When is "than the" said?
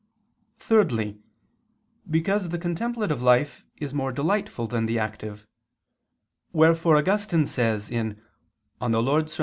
4.65-4.97